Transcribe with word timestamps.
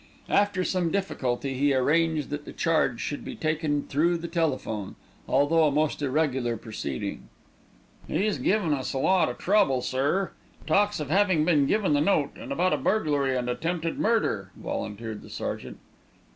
After 0.29 0.63
some 0.63 0.89
difficulty 0.89 1.53
he 1.53 1.75
arranged 1.75 2.31
that 2.31 2.45
the 2.45 2.53
charge 2.53 2.99
should 2.99 3.23
be 3.23 3.35
taken 3.35 3.83
through 3.85 4.17
the 4.17 4.27
telephone, 4.27 4.95
although 5.27 5.65
a 5.65 5.71
most 5.71 6.01
irregular 6.01 6.57
proceeding. 6.57 7.29
"He's 8.07 8.39
givin' 8.39 8.73
us 8.73 8.93
a 8.93 8.97
lot 8.97 9.29
of 9.29 9.37
trouble, 9.37 9.83
sir. 9.83 10.31
Talks 10.65 10.99
of 10.99 11.11
having 11.11 11.45
been 11.45 11.67
given 11.67 11.93
the 11.93 12.01
note, 12.01 12.31
and 12.35 12.51
about 12.51 12.73
a 12.73 12.77
burglary 12.77 13.37
and 13.37 13.47
attempted 13.47 13.99
murder," 13.99 14.49
volunteered 14.57 15.21
the 15.21 15.29
sergeant. 15.29 15.77